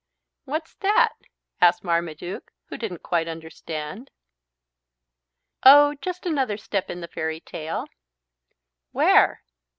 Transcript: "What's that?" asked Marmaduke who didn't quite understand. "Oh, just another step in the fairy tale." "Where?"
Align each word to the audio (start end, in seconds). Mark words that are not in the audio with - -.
"What's 0.45 0.73
that?" 0.77 1.11
asked 1.61 1.83
Marmaduke 1.83 2.49
who 2.69 2.75
didn't 2.77 3.03
quite 3.03 3.27
understand. 3.27 4.09
"Oh, 5.61 5.93
just 6.01 6.25
another 6.25 6.57
step 6.57 6.89
in 6.89 7.01
the 7.01 7.07
fairy 7.07 7.39
tale." 7.39 7.85
"Where?" 8.93 9.43